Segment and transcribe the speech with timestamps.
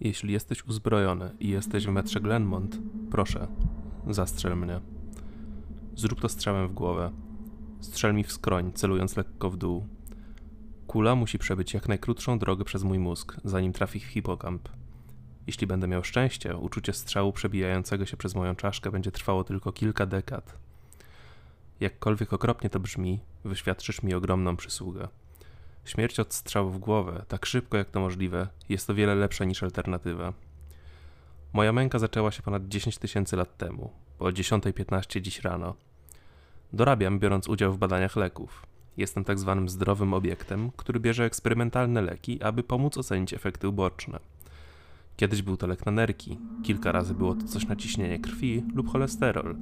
[0.00, 2.78] Jeśli jesteś uzbrojony i jesteś w metrze Glenmont,
[3.10, 3.48] proszę,
[4.08, 4.80] zastrzel mnie.
[5.96, 7.10] Zrób to strzałem w głowę.
[7.80, 9.86] Strzel mi w skroń, celując lekko w dół.
[10.86, 14.68] Kula musi przebyć jak najkrótszą drogę przez mój mózg, zanim trafi w hipokamp.
[15.46, 20.06] Jeśli będę miał szczęście, uczucie strzału przebijającego się przez moją czaszkę będzie trwało tylko kilka
[20.06, 20.58] dekad.
[21.80, 25.08] Jakkolwiek okropnie to brzmi, wyświadczysz mi ogromną przysługę.
[25.84, 29.62] Śmierć od strzału w głowę, tak szybko jak to możliwe, jest o wiele lepsza niż
[29.62, 30.32] alternatywa.
[31.52, 35.74] Moja męka zaczęła się ponad 10 tysięcy lat temu, o 10.15 dziś rano.
[36.72, 38.66] Dorabiam, biorąc udział w badaniach leków.
[38.96, 44.18] Jestem tak zwanym zdrowym obiektem, który bierze eksperymentalne leki, aby pomóc ocenić efekty uboczne.
[45.16, 48.92] Kiedyś był to lek na nerki, kilka razy było to coś na ciśnienie krwi lub
[48.92, 49.56] cholesterol.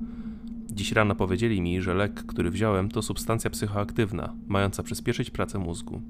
[0.78, 6.02] Dziś rano powiedzieli mi, że lek, który wziąłem, to substancja psychoaktywna, mająca przyspieszyć pracę mózgu.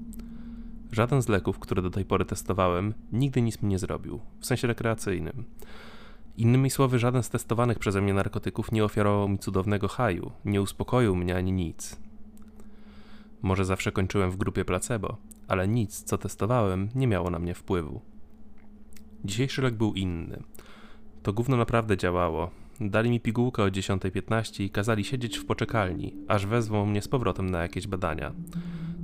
[0.91, 4.67] Żaden z leków, które do tej pory testowałem, nigdy nic mi nie zrobił, w sensie
[4.67, 5.43] rekreacyjnym.
[6.37, 11.15] Innymi słowy, żaden z testowanych przeze mnie narkotyków nie ofiarował mi cudownego haju, nie uspokoił
[11.15, 11.99] mnie ani nic.
[13.41, 18.01] Może zawsze kończyłem w grupie placebo, ale nic, co testowałem, nie miało na mnie wpływu.
[19.25, 20.43] Dzisiejszy lek był inny.
[21.23, 22.51] To gówno naprawdę działało.
[22.81, 27.49] Dali mi pigułkę o 10.15 i kazali siedzieć w poczekalni, aż wezwą mnie z powrotem
[27.49, 28.31] na jakieś badania.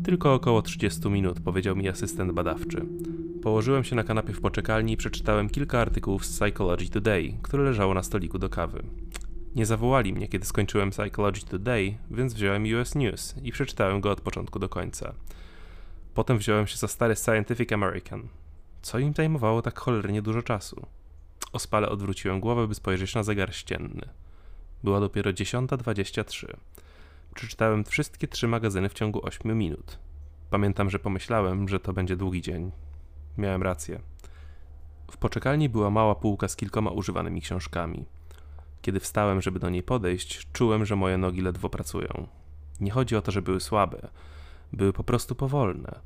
[0.04, 2.86] Tylko około 30 minut, powiedział mi asystent badawczy.
[3.42, 7.94] Położyłem się na kanapie w poczekalni i przeczytałem kilka artykułów z Psychology Today, które leżało
[7.94, 8.84] na stoliku do kawy.
[9.56, 14.22] Nie zawołali mnie, kiedy skończyłem Psychology Today, więc wziąłem US News i przeczytałem go od
[14.22, 15.14] początku do końca.
[16.14, 18.28] Potem wziąłem się za stary Scientific American.
[18.82, 20.86] Co im zajmowało tak cholernie dużo czasu?
[21.56, 24.10] Ospale odwróciłem głowę, by spojrzeć na zegar ścienny.
[24.84, 26.48] Była dopiero 10.23.
[27.36, 30.00] Przeczytałem wszystkie trzy magazyny w ciągu 8 minut.
[30.50, 32.72] Pamiętam, że pomyślałem, że to będzie długi dzień.
[33.38, 34.00] Miałem rację.
[35.12, 38.06] W poczekalni była mała półka z kilkoma używanymi książkami.
[38.82, 42.28] Kiedy wstałem, żeby do niej podejść, czułem, że moje nogi ledwo pracują.
[42.80, 44.08] Nie chodzi o to, że były słabe,
[44.74, 46.00] były po prostu powolne.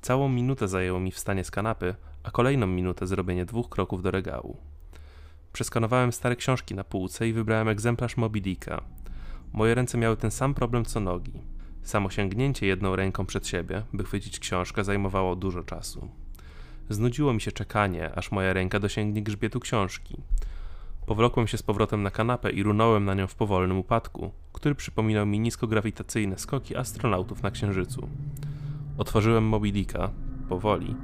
[0.00, 4.56] Całą minutę zajęło mi wstanie z kanapy, a kolejną minutę zrobienie dwóch kroków do regału.
[5.52, 8.80] Przeskanowałem stare książki na półce i wybrałem egzemplarz Moby Dicka.
[9.52, 11.32] Moje ręce miały ten sam problem co nogi.
[11.82, 16.08] Samo sięgnięcie jedną ręką przed siebie, by chwycić książkę, zajmowało dużo czasu.
[16.88, 20.16] Znudziło mi się czekanie, aż moja ręka dosięgnie grzbietu książki.
[21.06, 25.26] Powlokłem się z powrotem na kanapę i runąłem na nią w powolnym upadku, który przypominał
[25.26, 28.08] mi niskograwitacyjne skoki astronautów na Księżycu.
[28.98, 30.10] Otworzyłem Moby Dicka,
[30.48, 30.96] powoli,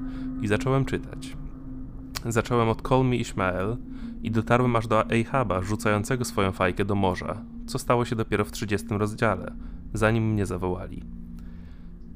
[0.43, 1.37] i zacząłem czytać.
[2.29, 3.77] Zacząłem od Me Ishmael
[4.23, 8.53] i dotarłem aż do Ahaba rzucającego swoją fajkę do morza, co stało się dopiero w
[8.53, 9.53] 30 rozdziale,
[9.95, 11.03] zanim mnie zawołali.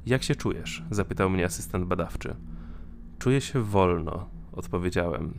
[0.07, 0.85] Jak się czujesz?
[0.91, 2.37] zapytał mnie asystent badawczy.
[3.19, 5.35] Czuję się wolno, odpowiedziałem.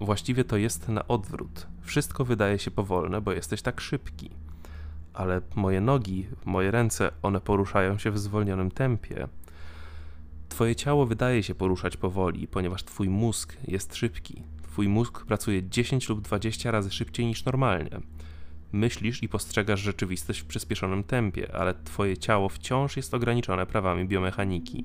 [0.00, 1.66] Właściwie to jest na odwrót.
[1.80, 4.30] Wszystko wydaje się powolne, bo jesteś tak szybki.
[5.14, 9.28] Ale moje nogi, moje ręce, one poruszają się w zwolnionym tempie.
[10.50, 14.42] Twoje ciało wydaje się poruszać powoli, ponieważ twój mózg jest szybki.
[14.62, 18.00] Twój mózg pracuje 10 lub 20 razy szybciej niż normalnie.
[18.72, 24.84] Myślisz i postrzegasz rzeczywistość w przyspieszonym tempie, ale twoje ciało wciąż jest ograniczone prawami biomechaniki.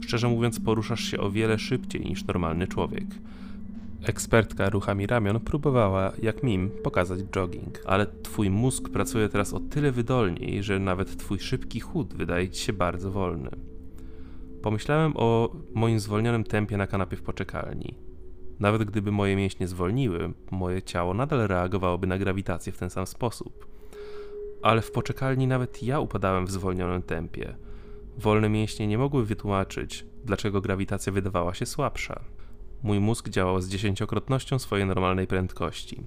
[0.00, 3.06] Szczerze mówiąc, poruszasz się o wiele szybciej niż normalny człowiek.
[4.02, 9.92] Ekspertka ruchami ramion próbowała, jak mim, pokazać jogging, ale twój mózg pracuje teraz o tyle
[9.92, 13.71] wydolniej, że nawet twój szybki chód wydaje ci się bardzo wolny.
[14.62, 17.94] Pomyślałem o moim zwolnionym tempie na kanapie w poczekalni.
[18.60, 23.66] Nawet gdyby moje mięśnie zwolniły, moje ciało nadal reagowałoby na grawitację w ten sam sposób.
[24.62, 27.56] Ale w poczekalni nawet ja upadałem w zwolnionym tempie.
[28.18, 32.24] Wolne mięśnie nie mogły wytłumaczyć, dlaczego grawitacja wydawała się słabsza.
[32.82, 36.02] Mój mózg działał z dziesięciokrotnością swojej normalnej prędkości.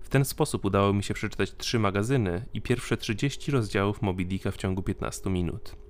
[0.00, 4.50] W ten sposób udało mi się przeczytać trzy magazyny i pierwsze 30 rozdziałów Moby Dicka
[4.50, 5.87] w ciągu 15 minut.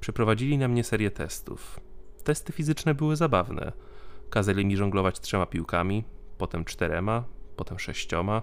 [0.00, 1.80] Przeprowadzili na mnie serię testów.
[2.24, 3.72] Testy fizyczne były zabawne.
[4.30, 6.04] Kazali mi żonglować trzema piłkami,
[6.38, 7.24] potem czterema,
[7.56, 8.42] potem sześcioma.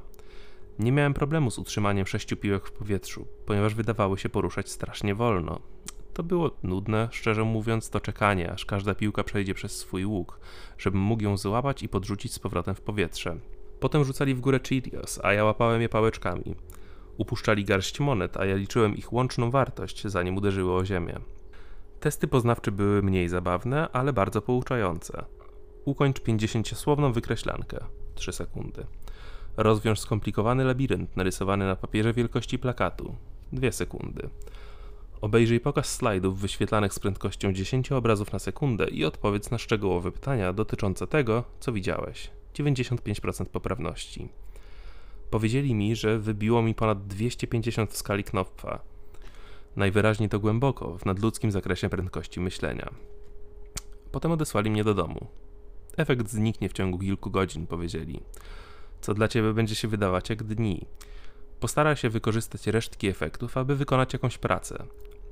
[0.79, 5.59] Nie miałem problemu z utrzymaniem sześciu piłek w powietrzu, ponieważ wydawały się poruszać strasznie wolno.
[6.13, 10.39] To było nudne, szczerze mówiąc, to czekanie, aż każda piłka przejdzie przez swój łuk,
[10.77, 13.37] żebym mógł ją złapać i podrzucić z powrotem w powietrze.
[13.79, 16.55] Potem rzucali w górę Cheerios, a ja łapałem je pałeczkami.
[17.17, 21.19] Upuszczali garść monet, a ja liczyłem ich łączną wartość, zanim uderzyły o ziemię.
[22.05, 25.25] Testy poznawcze były mniej zabawne, ale bardzo pouczające.
[25.85, 27.77] Ukończ 50-słowną wykreślankę.
[28.15, 28.85] 3 sekundy.
[29.57, 33.15] Rozwiąż skomplikowany labirynt narysowany na papierze wielkości plakatu.
[33.51, 34.29] 2 sekundy.
[35.21, 40.53] Obejrzyj pokaz slajdów wyświetlanych z prędkością 10 obrazów na sekundę i odpowiedz na szczegółowe pytania
[40.53, 42.31] dotyczące tego, co widziałeś.
[42.53, 44.29] 95% poprawności.
[45.29, 48.94] Powiedzieli mi, że wybiło mi ponad 250 w skali Knopfa.
[49.75, 52.93] Najwyraźniej to głęboko, w nadludzkim zakresie prędkości myślenia.
[54.11, 55.27] Potem odesłali mnie do domu.
[55.97, 58.21] Efekt zniknie w ciągu kilku godzin, powiedzieli.
[59.01, 60.85] Co dla ciebie będzie się wydawać jak dni.
[61.59, 64.85] Postaraj się wykorzystać resztki efektów, aby wykonać jakąś pracę.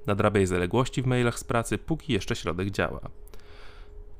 [0.08, 3.02] Nadrabiaj zaległości w mailach z pracy, póki jeszcze środek działa.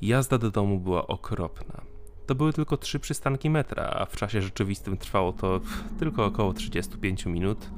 [0.02, 1.82] Jazda do domu była okropna.
[2.26, 5.62] To były tylko trzy przystanki metra, a w czasie rzeczywistym trwało to
[6.00, 7.70] tylko około 35 minut,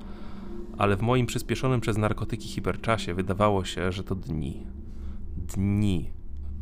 [0.77, 4.63] ale w moim przyspieszonym przez narkotyki hiperczasie wydawało się, że to dni.
[5.37, 6.09] Dni.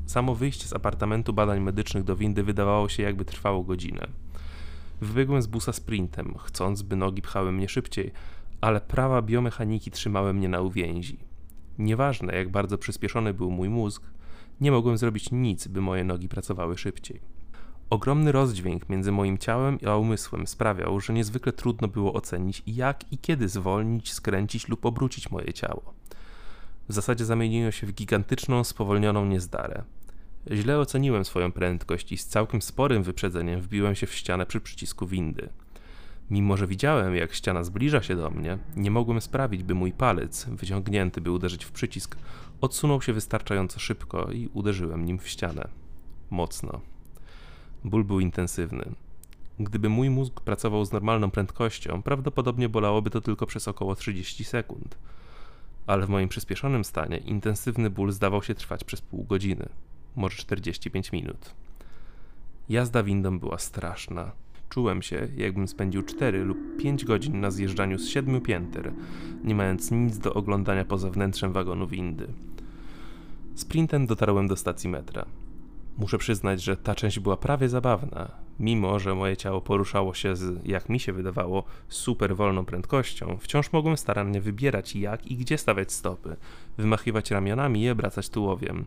[0.06, 4.08] Samo wyjście z apartamentu badań medycznych do windy wydawało się, jakby trwało godzinę.
[5.02, 8.12] Wybiegłem z busa sprintem, chcąc, by nogi pchały mnie szybciej,
[8.62, 11.20] ale prawa biomechaniki trzymały mnie na uwięzi.
[11.78, 14.04] Nieważne, jak bardzo przyspieszony był mój mózg,
[14.62, 17.33] nie mogłem zrobić nic, by moje nogi pracowały szybciej.
[17.90, 23.18] Ogromny rozdźwięk między moim ciałem a umysłem sprawiał, że niezwykle trudno było ocenić, jak i
[23.18, 25.94] kiedy zwolnić, skręcić lub obrócić moje ciało.
[26.90, 29.84] W zasadzie zamieniło się w gigantyczną, spowolnioną niezdarę.
[30.52, 35.08] Źle oceniłem swoją prędkość i z całkiem sporym wyprzedzeniem wbiłem się w ścianę przy przycisku
[35.08, 35.50] windy.
[36.30, 40.46] Mimo, że widziałem, jak ściana zbliża się do mnie, nie mogłem sprawić, by mój palec,
[40.46, 42.18] wyciągnięty, by uderzyć w przycisk,
[42.62, 45.68] odsunął się wystarczająco szybko i uderzyłem nim w ścianę.
[46.30, 46.93] Mocno.
[47.86, 48.86] Ból był intensywny.
[49.60, 54.98] Gdyby mój mózg pracował z normalną prędkością, prawdopodobnie bolałoby to tylko przez około 30 sekund.
[55.88, 59.70] Ale w moim przyspieszonym stanie intensywny ból zdawał się trwać przez pół godziny,
[60.16, 61.54] może 45 minut.
[62.70, 64.32] Jazda windą była straszna.
[64.70, 68.94] Czułem się, jakbym spędził 4 lub 5 godzin na zjeżdżaniu z siedmiu pięter,
[69.44, 72.28] nie mając nic do oglądania poza wnętrzem wagonu windy.
[73.56, 75.26] Sprintem dotarłem do stacji metra.
[75.98, 80.68] Muszę przyznać, że ta część była prawie zabawna, mimo że moje ciało poruszało się z,
[80.68, 85.92] jak mi się wydawało, super wolną prędkością, wciąż mogłem starannie wybierać jak i gdzie stawiać
[85.92, 86.36] stopy,
[86.78, 88.86] wymachiwać ramionami i obracać tułowiem.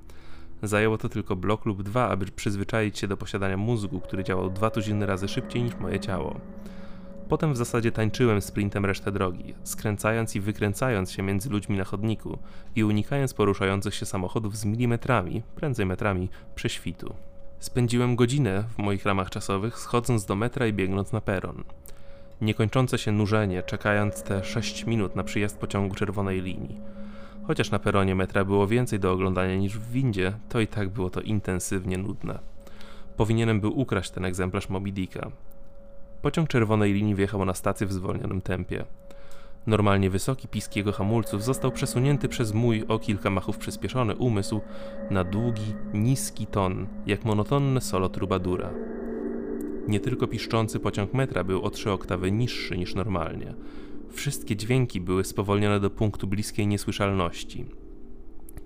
[0.62, 4.70] Zajęło to tylko blok lub dwa, aby przyzwyczaić się do posiadania mózgu, który działał dwa
[4.70, 6.40] tuziny razy szybciej niż moje ciało.
[7.28, 12.38] Potem w zasadzie tańczyłem sprintem resztę drogi, skręcając i wykręcając się między ludźmi na chodniku
[12.76, 17.14] i unikając poruszających się samochodów z milimetrami, prędzej metrami, prześwitu.
[17.58, 21.64] Spędziłem godzinę w moich ramach czasowych, schodząc do metra i biegnąc na peron.
[22.40, 26.80] Niekończące się nużenie, czekając te 6 minut na przyjazd pociągu czerwonej linii.
[27.46, 31.10] Chociaż na peronie metra było więcej do oglądania niż w windzie, to i tak było
[31.10, 32.38] to intensywnie nudne.
[33.16, 35.30] Powinienem był ukraść ten egzemplarz Moby Dicka.
[36.22, 38.84] Pociąg czerwonej linii wjechał na stację w zwolnionym tempie.
[39.66, 44.60] Normalnie wysoki pisk jego hamulców został przesunięty przez mój o kilka machów przyspieszony umysł
[45.10, 48.70] na długi, niski ton, jak monotonne solo trubadura.
[49.88, 53.54] Nie tylko piszczący pociąg metra był o trzy oktawy niższy niż normalnie.
[54.10, 57.64] Wszystkie dźwięki były spowolnione do punktu bliskiej niesłyszalności.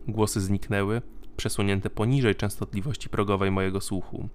[0.09, 1.03] Głosy zniknęły,
[1.37, 4.29] przesunięte poniżej częstotliwości progowej mojego słuchu.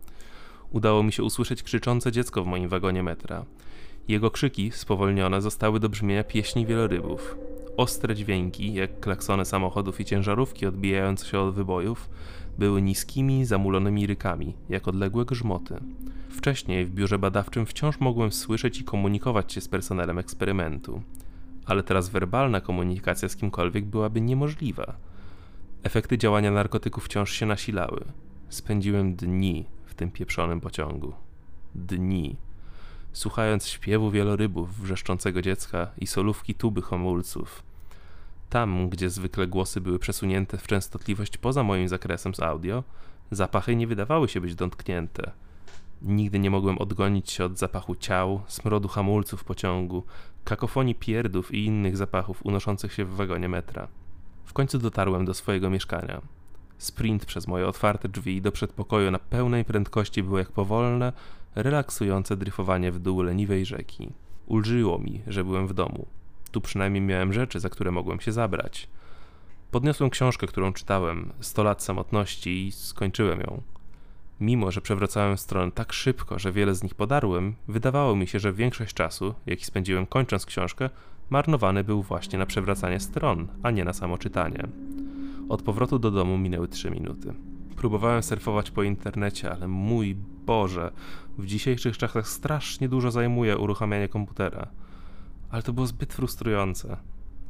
[0.75, 3.45] Udało mi się usłyszeć krzyczące dziecko w moim wagonie metra.
[4.07, 7.37] Jego krzyki, spowolnione, zostały do brzmienia pieśni wielorybów.
[7.77, 12.09] Ostre dźwięki, jak klaksony samochodów i ciężarówki odbijające się od wybojów,
[12.57, 15.75] były niskimi, zamulonymi rykami, jak odległe grzmoty.
[16.29, 21.01] Wcześniej w biurze badawczym wciąż mogłem słyszeć i komunikować się z personelem eksperymentu,
[21.65, 24.95] ale teraz werbalna komunikacja z kimkolwiek byłaby niemożliwa.
[25.83, 28.05] Efekty działania narkotyków wciąż się nasilały.
[28.49, 31.13] Spędziłem dni tym pieprzonym pociągu.
[31.75, 32.37] Dni.
[33.13, 37.63] Słuchając śpiewu wielorybów, wrzeszczącego dziecka i solówki tuby hamulców.
[38.49, 42.83] Tam, gdzie zwykle głosy były przesunięte w częstotliwość poza moim zakresem z audio,
[43.31, 45.31] zapachy nie wydawały się być dotknięte.
[46.01, 50.03] Nigdy nie mogłem odgonić się od zapachu ciał, smrodu hamulców pociągu,
[50.43, 53.87] kakofonii pierdów i innych zapachów unoszących się w wagonie metra.
[54.45, 56.21] W końcu dotarłem do swojego mieszkania.
[56.77, 61.13] Sprint przez moje otwarte drzwi do przedpokoju na pełnej prędkości był jak powolne,
[61.55, 64.09] relaksujące dryfowanie w dół leniwej rzeki.
[64.45, 66.05] Ulżyło mi, że byłem w domu.
[66.51, 68.87] Tu przynajmniej miałem rzeczy, za które mogłem się zabrać.
[69.71, 73.61] Podniosłem książkę, którą czytałem, Sto lat samotności i skończyłem ją.
[74.39, 78.53] Mimo, że przewracałem strony tak szybko, że wiele z nich podarłem, wydawało mi się, że
[78.53, 80.89] większość czasu, jaki spędziłem kończąc książkę,
[81.29, 84.67] marnowany był właśnie na przewracanie stron, a nie na samo czytanie.
[85.49, 87.33] Od powrotu do domu minęły trzy minuty.
[87.75, 90.91] Próbowałem surfować po internecie, ale mój Boże,
[91.37, 94.67] w dzisiejszych czasach strasznie dużo zajmuje uruchamianie komputera.
[95.49, 96.97] Ale to było zbyt frustrujące.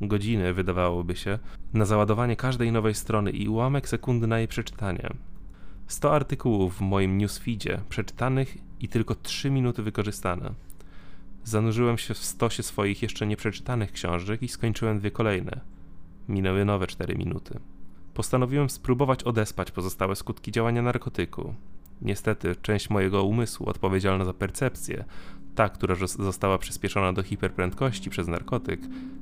[0.01, 1.39] Godziny, wydawałoby się,
[1.73, 5.09] na załadowanie każdej nowej strony i ułamek sekundy na jej przeczytanie.
[5.87, 10.53] 100 artykułów w moim newsfeedzie przeczytanych i tylko 3 minuty wykorzystane.
[11.43, 15.61] Zanurzyłem się w stosie swoich jeszcze nieprzeczytanych książek i skończyłem dwie kolejne.
[16.27, 17.59] Minęły nowe 4 minuty.
[18.15, 21.53] Postanowiłem spróbować odespać pozostałe skutki działania narkotyku.
[22.01, 25.05] Niestety, część mojego umysłu odpowiedzialna za percepcję,
[25.55, 28.79] ta, która została przyspieszona do hiperprędkości przez narkotyk,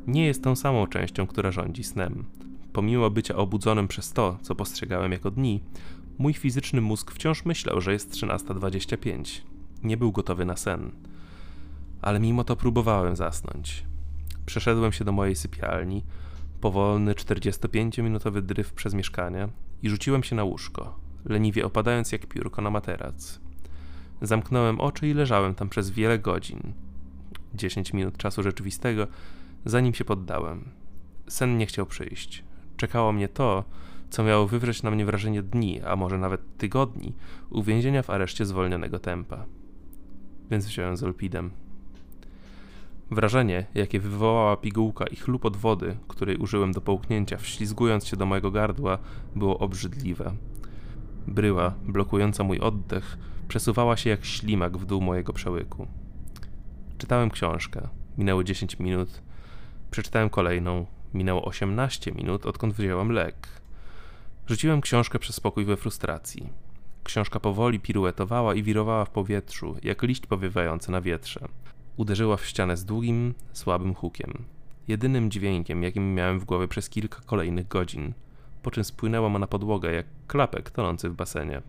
[0.07, 2.25] nie jest tą samą częścią, która rządzi snem.
[2.73, 5.63] Pomimo bycia obudzonym przez to, co postrzegałem jako dni,
[6.17, 9.41] mój fizyczny mózg wciąż myślał, że jest 13.25.
[9.83, 10.91] Nie był gotowy na sen.
[12.01, 13.83] Ale mimo to próbowałem zasnąć.
[14.45, 16.03] Przeszedłem się do mojej sypialni,
[16.63, 19.47] powolny 45-minutowy dryf przez mieszkanie
[19.81, 23.39] i rzuciłem się na łóżko, leniwie opadając jak piórko na materac.
[24.21, 26.73] Zamknąłem oczy i leżałem tam przez wiele godzin.
[27.53, 29.07] 10 minut czasu rzeczywistego,
[29.65, 30.69] zanim się poddałem.
[31.27, 32.43] Sen nie chciał przyjść.
[32.77, 33.63] Czekało mnie to,
[34.09, 37.13] co miało wywrzeć na mnie wrażenie dni, a może nawet tygodni,
[37.49, 39.45] uwięzienia w areszcie zwolnionego tempa.
[40.51, 41.51] Więc wziąłem zolpidem.
[43.13, 48.51] Wrażenie, jakie wywołała pigułka i chlupot wody, której użyłem do połknięcia, wślizgując się do mojego
[48.51, 48.97] gardła,
[49.35, 50.33] było obrzydliwe.
[51.27, 53.17] Bryła, blokująca mój oddech,
[53.47, 55.87] przesuwała się jak ślimak w dół mojego przełyku.
[56.97, 57.87] Czytałem książkę.
[58.17, 59.21] Minęło 10 minut.
[59.91, 60.85] Przeczytałem kolejną.
[61.13, 63.47] Minęło 18 minut, odkąd wziąłem lek.
[64.47, 66.49] Rzuciłem książkę przez spokój we frustracji.
[67.03, 71.47] Książka powoli piruetowała i wirowała w powietrzu, jak liść powiewający na wietrze.
[71.97, 74.45] Uderzyła w ścianę z długim, słabym hukiem.
[74.87, 78.13] Jedynym dźwiękiem, jakim miałem w głowie przez kilka kolejnych godzin,
[78.63, 81.61] po czym spłynęła ma na podłogę jak klapek tonący w basenie.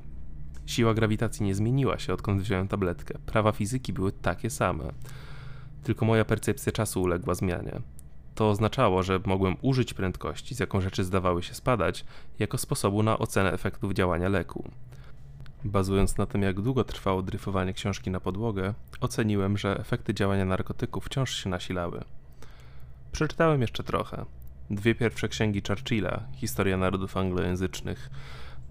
[0.67, 3.19] Siła grawitacji nie zmieniła się, odkąd wziąłem tabletkę.
[3.27, 4.85] Prawa fizyki były takie same.
[5.83, 7.81] Tylko moja percepcja czasu uległa zmianie.
[8.35, 12.05] To oznaczało, że mogłem użyć prędkości, z jaką rzeczy zdawały się spadać,
[12.39, 14.71] jako sposobu na ocenę efektów działania leku.
[15.65, 21.05] Bazując na tym, jak długo trwało dryfowanie książki na podłogę, oceniłem, że efekty działania narkotyków
[21.05, 22.05] wciąż się nasilały.
[23.13, 24.25] Przeczytałem jeszcze trochę.
[24.71, 28.11] Dwie pierwsze księgi Churchilla, Historia narodów anglojęzycznych.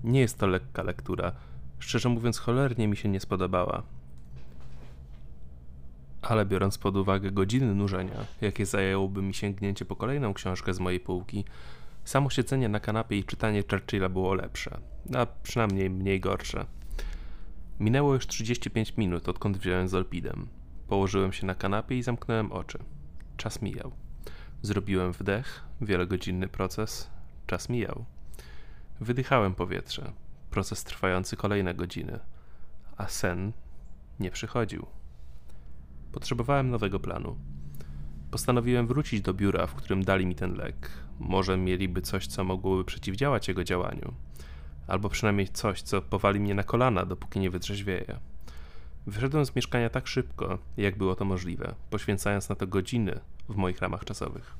[0.03, 1.31] Nie jest to lekka lektura.
[1.79, 3.83] Szczerze mówiąc, cholernie mi się nie spodobała.
[6.21, 10.99] Ale biorąc pod uwagę godziny nurzenia, jakie zajęłoby mi sięgnięcie po kolejną książkę z mojej
[10.99, 11.45] półki,
[12.03, 14.77] samo siedzenie na kanapie i czytanie Churchilla było lepsze,
[15.15, 16.65] a przynajmniej mniej gorsze.
[17.79, 20.47] Minęło już 35 minut, odkąd wziąłem zolpidem.
[20.87, 22.79] Położyłem się na kanapie i zamknąłem oczy.
[23.37, 23.91] Czas mijał.
[24.61, 27.09] Zrobiłem wdech, wielogodzinny proces.
[27.47, 28.05] Czas mijał.
[28.99, 30.11] Wydychałem powietrze.
[30.49, 32.19] Proces trwający kolejne godziny.
[32.97, 33.51] A sen
[34.19, 34.85] nie przychodził.
[36.11, 37.37] Potrzebowałem nowego planu.
[38.31, 40.89] Postanowiłem wrócić do biura, w którym dali mi ten lek.
[41.19, 44.13] Może mieliby coś, co mogłoby przeciwdziałać jego działaniu
[44.87, 48.19] albo przynajmniej coś, co powali mnie na kolana, dopóki nie wytrzeźwieję.
[49.07, 53.79] Wyszedłem z mieszkania tak szybko, jak było to możliwe, poświęcając na to godziny w moich
[53.79, 54.55] ramach czasowych.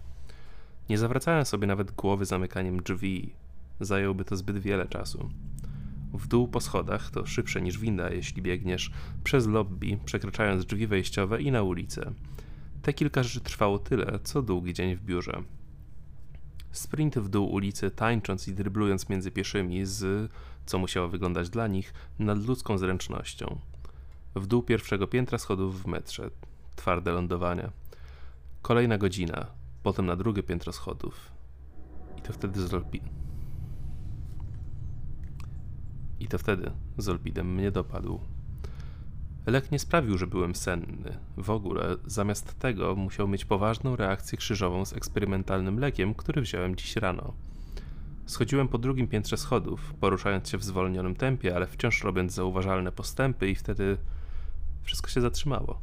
[0.90, 3.34] Nie zawracałem sobie nawet głowy zamykaniem drzwi,
[3.80, 5.30] zająłby to zbyt wiele czasu.
[6.14, 8.92] W dół po schodach to szybsze niż winda, jeśli biegniesz
[9.24, 12.12] przez lobby, przekraczając drzwi wejściowe i na ulicę.
[12.82, 15.44] Te kilka rzeczy trwało tyle, co długi dzień w biurze.
[16.74, 20.32] Sprint w dół ulicy, tańcząc i dryblując między pieszymi z,
[20.66, 23.60] co musiało wyglądać dla nich, nadludzką zręcznością.
[24.36, 26.30] W dół pierwszego piętra schodów w metrze.
[26.76, 27.70] Twarde lądowanie.
[28.62, 29.46] Kolejna godzina,
[29.84, 31.32] potem na drugie piętro schodów.
[32.18, 33.02] I to wtedy Zolpi...
[36.20, 38.20] I to wtedy Zolpidem mnie dopadł.
[39.46, 41.18] Lek nie sprawił, że byłem senny.
[41.38, 46.96] W ogóle, zamiast tego musiał mieć poważną reakcję krzyżową z eksperymentalnym lekiem, który wziąłem dziś
[46.96, 47.34] rano.
[48.26, 53.50] Schodziłem po drugim piętrze schodów, poruszając się w zwolnionym tempie, ale wciąż robiąc zauważalne postępy
[53.50, 53.98] i wtedy
[54.84, 55.82] wszystko się zatrzymało.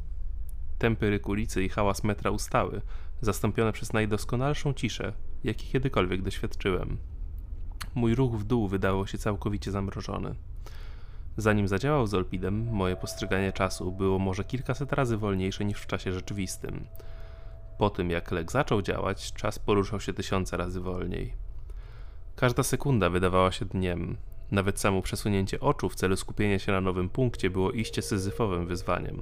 [0.77, 2.81] Tempy rykulicy i hałas metra ustały,
[3.21, 5.13] zastąpione przez najdoskonalszą ciszę,
[5.43, 6.97] jaki kiedykolwiek doświadczyłem.
[7.95, 10.35] Mój ruch w dół wydawał się całkowicie zamrożony.
[11.37, 16.85] Zanim zadziałał Zolpidem, moje postrzeganie czasu było może kilkaset razy wolniejsze niż w czasie rzeczywistym.
[17.77, 21.33] Po tym jak lek zaczął działać, czas poruszał się tysiące razy wolniej.
[22.35, 24.17] Każda sekunda wydawała się dniem.
[24.51, 29.21] Nawet samo przesunięcie oczu w celu skupienia się na nowym punkcie było iście syzyfowym wyzwaniem.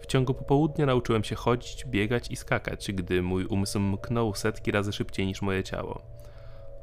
[0.00, 4.92] W ciągu popołudnia nauczyłem się chodzić, biegać i skakać, gdy mój umysł mknął setki razy
[4.92, 6.02] szybciej niż moje ciało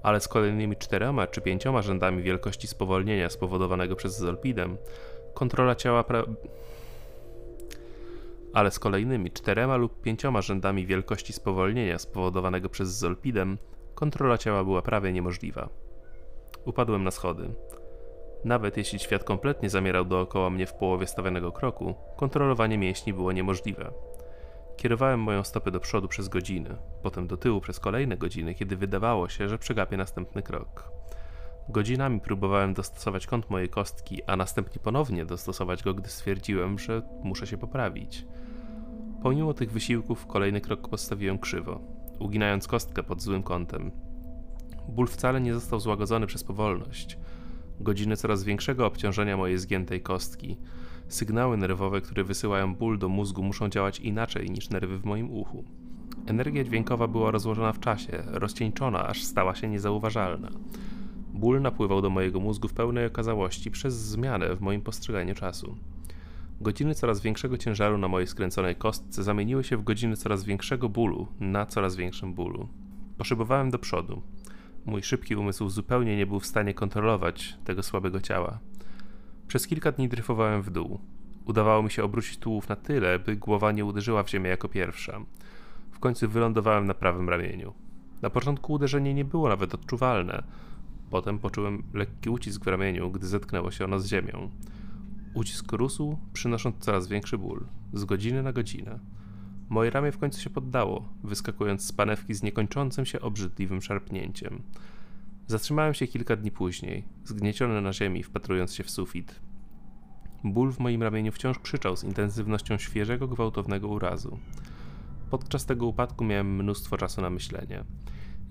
[0.04, 4.78] ale z kolejnymi czterema czy pięcioma rzędami wielkości spowolnienia spowodowanego przez zolpidem,
[5.34, 6.24] kontrola ciała pra...
[8.54, 13.58] ale z kolejnymi czterema lub pięcioma rzędami wielkości spowolnienia spowodowanego przez zolpidem
[13.96, 15.70] kontrola ciała była prawie niemożliwa.
[16.66, 17.50] Upadłem na schody.
[18.46, 23.92] Nawet jeśli świat kompletnie zamierał dookoła mnie w połowie stawionego kroku, kontrolowanie mięśni było niemożliwe.
[24.80, 29.30] Kierowałem moją stopę do przodu przez godziny, potem do tyłu przez kolejne godziny, kiedy wydawało
[29.30, 30.92] się, że przegapię następny krok.
[31.70, 37.48] Godzinami próbowałem dostosować kąt mojej kostki, a następnie ponownie dostosować go, gdy stwierdziłem, że muszę
[37.48, 38.26] się poprawić.
[39.24, 41.82] Pomimo tych wysiłków, kolejny krok postawiłem krzywo,
[42.20, 43.92] uginając kostkę pod złym kątem.
[44.88, 47.18] Ból wcale nie został złagodzony przez powolność.
[47.80, 50.58] Godziny coraz większego obciążenia mojej zgiętej kostki.
[51.10, 55.64] Sygnały nerwowe, które wysyłają ból do mózgu, muszą działać inaczej niż nerwy w moim uchu.
[56.26, 60.50] Energia dźwiękowa była rozłożona w czasie, rozcieńczona, aż stała się niezauważalna.
[61.34, 65.76] Ból napływał do mojego mózgu w pełnej okazałości przez zmianę w moim postrzeganiu czasu.
[66.62, 71.28] Godziny coraz większego ciężaru na mojej skręconej kostce zamieniły się w godziny coraz większego bólu
[71.40, 72.68] na coraz większym bólu.
[73.18, 74.22] Poszybowałem do przodu.
[74.86, 78.60] Mój szybki umysł zupełnie nie był w stanie kontrolować tego słabego ciała.
[79.50, 81.00] Przez kilka dni dryfowałem w dół.
[81.46, 85.20] Udawało mi się obrócić tułów na tyle, by głowa nie uderzyła w ziemię jako pierwsza.
[85.92, 87.74] W końcu wylądowałem na prawym ramieniu.
[88.22, 90.44] Na początku uderzenie nie było nawet odczuwalne.
[91.10, 94.50] Potem poczułem lekki ucisk w ramieniu, gdy zetknęło się ono z ziemią.
[95.34, 99.00] Ucisk rósł, przynosząc coraz większy ból, z godziny na godzinę.
[99.70, 104.62] Moje ramię w końcu się poddało, wyskakując z panewki z niekończącym się obrzydliwym szarpnięciem.
[105.50, 109.40] Zatrzymałem się kilka dni później, zgnieciony na ziemi, wpatrując się w sufit.
[110.44, 114.40] Ból w moim ramieniu wciąż krzyczał z intensywnością świeżego, gwałtownego urazu.
[115.30, 117.84] Podczas tego upadku miałem mnóstwo czasu na myślenie.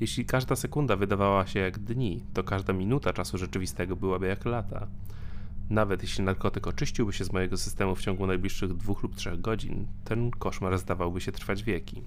[0.00, 4.86] Jeśli każda sekunda wydawała się jak dni, to każda minuta czasu rzeczywistego byłaby jak lata.
[5.70, 9.86] Nawet jeśli narkotyk oczyściłby się z mojego systemu w ciągu najbliższych dwóch lub trzech godzin,
[10.04, 12.02] ten koszmar zdawałby się trwać wieki.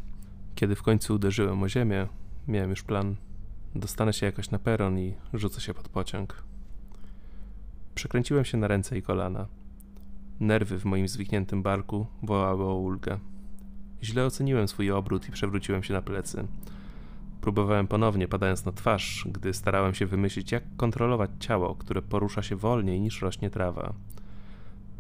[0.56, 2.08] Kiedy w końcu uderzyłem o ziemię,
[2.48, 3.16] miałem już plan.
[3.76, 6.44] Dostanę się jakoś na peron i rzucę się pod pociąg.
[7.96, 9.48] Przekręciłem się na ręce i kolana.
[10.40, 13.20] Nerwy w moim zwichniętym barku wołały o ulgę.
[14.04, 16.48] Źle oceniłem swój obrót i przewróciłem się na plecy.
[17.42, 22.56] Próbowałem ponownie, padając na twarz, gdy starałem się wymyślić, jak kontrolować ciało, które porusza się
[22.56, 23.94] wolniej niż rośnie trawa.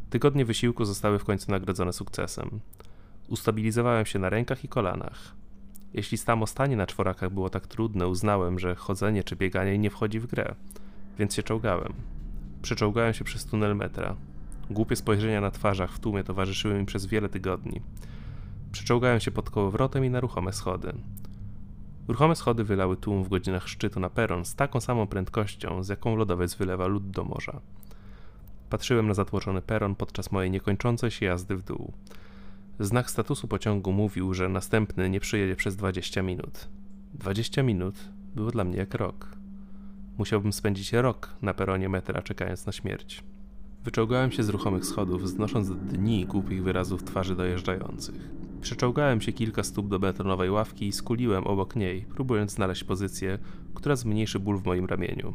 [0.09, 2.59] Tygodnie wysiłku zostały w końcu nagrodzone sukcesem.
[3.27, 5.40] Ustabilizowałem się na rękach i kolanach.
[5.93, 10.19] Jeśli samo stanie na czworakach było tak trudne, uznałem, że chodzenie czy bieganie nie wchodzi
[10.19, 10.55] w grę,
[11.19, 11.93] więc się czołgałem.
[12.61, 14.15] Przeczołgałem się przez tunel metra.
[14.69, 17.81] Głupie spojrzenia na twarzach w tłumie towarzyszyły mi przez wiele tygodni.
[18.71, 20.93] Przeczołgałem się pod kołowrotem i na ruchome schody.
[22.07, 26.15] Ruchome schody wylały tłum w godzinach szczytu na peron z taką samą prędkością, z jaką
[26.15, 27.61] lodowiec wylewa lód do morza.
[28.69, 31.93] Patrzyłem na zatłoczony peron podczas mojej niekończącej się jazdy w dół.
[32.81, 36.69] Znak statusu pociągu mówił, że następny nie przyjedzie przez 20 minut.
[37.13, 37.95] 20 minut
[38.35, 39.37] było dla mnie jak rok.
[40.17, 43.23] Musiałbym spędzić rok na peronie metra czekając na śmierć.
[43.83, 48.29] Wyczołgałem się z ruchomych schodów, znosząc dni głupich wyrazów twarzy dojeżdżających.
[48.61, 53.39] Przeczołgałem się kilka stóp do betonowej ławki i skuliłem obok niej, próbując znaleźć pozycję,
[53.73, 55.33] która zmniejszy ból w moim ramieniu.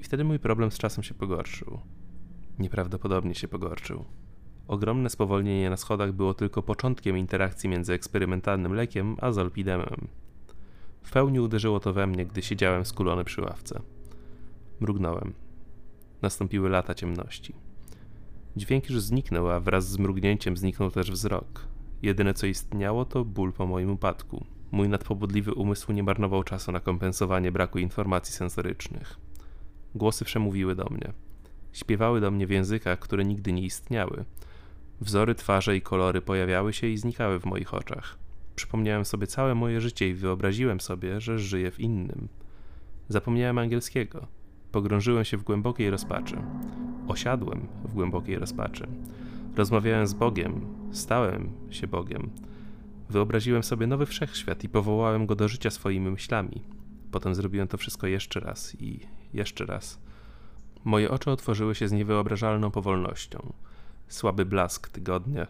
[0.00, 1.78] I wtedy mój problem z czasem się pogorszył.
[2.58, 4.04] Nieprawdopodobnie się pogorszył.
[4.70, 10.08] Ogromne spowolnienie na schodach było tylko początkiem interakcji między eksperymentalnym lekiem a zolpidemem.
[11.02, 13.82] W pełni uderzyło to we mnie, gdy siedziałem skulony przy ławce.
[14.80, 15.32] Mrugnąłem.
[16.22, 17.54] Nastąpiły lata ciemności.
[18.56, 21.66] Dźwięk już zniknął, a wraz z mrugnięciem zniknął też wzrok.
[22.02, 24.44] Jedyne co istniało to ból po moim upadku.
[24.70, 29.18] Mój nadpobudliwy umysł nie marnował czasu na kompensowanie braku informacji sensorycznych.
[29.94, 31.12] Głosy przemówiły do mnie.
[31.72, 34.24] Śpiewały do mnie w językach, które nigdy nie istniały.
[35.00, 38.18] Wzory twarze i kolory pojawiały się i znikały w moich oczach.
[38.56, 42.28] Przypomniałem sobie całe moje życie i wyobraziłem sobie, że żyję w innym.
[43.08, 44.26] Zapomniałem angielskiego.
[44.72, 46.36] Pogrążyłem się w głębokiej rozpaczy.
[47.08, 48.86] Osiadłem w głębokiej rozpaczy.
[49.56, 52.30] Rozmawiałem z Bogiem, stałem się Bogiem.
[53.10, 56.62] Wyobraziłem sobie nowy wszechświat i powołałem go do życia swoimi myślami.
[57.10, 59.00] Potem zrobiłem to wszystko jeszcze raz i
[59.34, 60.00] jeszcze raz.
[60.84, 63.52] Moje oczy otworzyły się z niewyobrażalną powolnością.
[64.10, 65.46] Słaby blask tygodnia,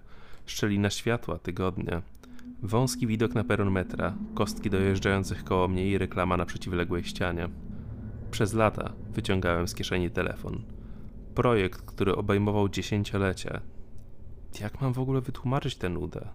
[0.46, 2.02] szczelina światła tygodnia,
[2.62, 7.48] wąski widok na peron metra, kostki dojeżdżających koło mnie i reklama na przeciwległej ścianie.
[8.30, 10.62] Przez lata wyciągałem z kieszeni telefon.
[11.34, 13.60] Projekt, który obejmował dziesięciolecia,
[14.60, 16.28] jak mam w ogóle wytłumaczyć tę nudę?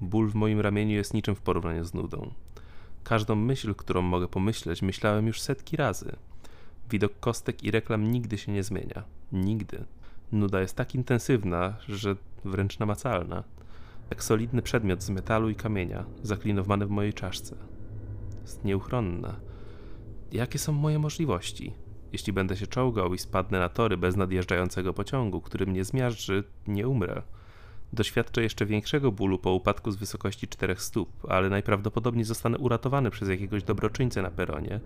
[0.00, 2.30] Ból w moim ramieniu jest niczym w porównaniu z nudą.
[3.04, 6.16] Każdą myśl, którą mogę pomyśleć, myślałem już setki razy.
[6.90, 9.04] Widok kostek i reklam nigdy się nie zmienia.
[9.32, 9.84] Nigdy.
[10.32, 13.44] Nuda jest tak intensywna, że wręcz namacalna.
[14.10, 17.56] jak solidny przedmiot z metalu i kamienia, zaklinowany w mojej czaszce.
[18.42, 19.36] Jest nieuchronna.
[20.32, 21.72] Jakie są moje możliwości?
[22.12, 26.88] Jeśli będę się czołgał i spadnę na tory bez nadjeżdżającego pociągu, który mnie zmiażdży, nie
[26.88, 27.22] umrę.
[27.92, 33.28] Doświadczę jeszcze większego bólu po upadku z wysokości czterech stóp, ale najprawdopodobniej zostanę uratowany przez
[33.28, 34.80] jakiegoś dobroczyńcę na peronie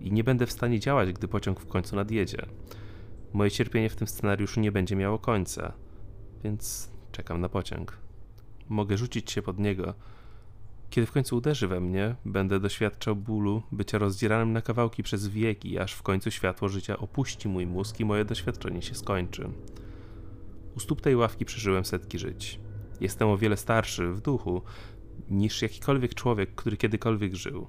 [0.00, 2.46] i nie będę w stanie działać, gdy pociąg w końcu nadjedzie.
[3.32, 5.72] Moje cierpienie w tym scenariuszu nie będzie miało końca,
[6.44, 7.98] więc czekam na pociąg.
[8.68, 9.94] Mogę rzucić się pod niego.
[10.90, 15.78] Kiedy w końcu uderzy we mnie, będę doświadczał bólu, bycia rozdzieranym na kawałki przez wieki,
[15.78, 19.48] aż w końcu światło życia opuści mój mózg i moje doświadczenie się skończy.
[20.76, 22.60] U stóp tej ławki przeżyłem setki żyć.
[23.00, 24.62] Jestem o wiele starszy w duchu
[25.30, 27.66] niż jakikolwiek człowiek, który kiedykolwiek żył.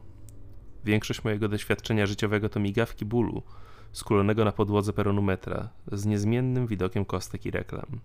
[0.85, 3.43] Większość mojego doświadczenia życiowego to migawki bólu,
[3.91, 7.99] skulonego na podłodze peronometra, z niezmiennym widokiem kostek i reklam.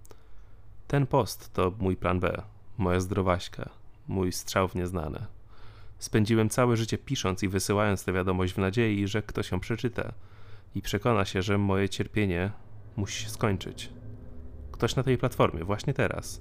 [0.88, 2.42] Ten post to mój plan B,
[2.78, 3.68] moja zdrowaśka,
[4.08, 5.26] mój strzał w nieznane.
[5.98, 10.12] Spędziłem całe życie pisząc i wysyłając tę wiadomość w nadziei, że ktoś ją przeczyta
[10.74, 12.50] i przekona się, że moje cierpienie
[12.96, 13.90] musi się skończyć.
[14.72, 16.40] Ktoś na tej platformie, właśnie teraz.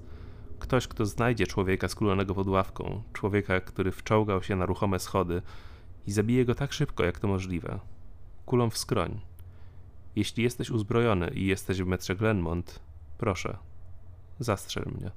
[0.59, 5.41] Ktoś, kto znajdzie człowieka skulonego pod ławką, człowieka, który wczołgał się na ruchome schody
[6.07, 7.79] i zabije go tak szybko, jak to możliwe.
[8.45, 9.19] Kulą w skroń.
[10.15, 12.79] Jeśli jesteś uzbrojony i jesteś w metrze Glenmont,
[13.17, 13.57] proszę,
[14.39, 15.11] zastrzel mnie.